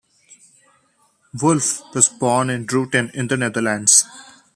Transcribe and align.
Wolfe 1.39 1.83
was 1.93 2.09
born 2.09 2.49
in 2.49 2.65
Druten 2.65 3.13
in 3.13 3.27
the 3.27 3.37
Netherlands. 3.37 4.03